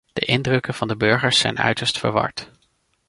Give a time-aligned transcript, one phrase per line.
[0.13, 2.49] De indrukken van de burgers zijn uiterst verward.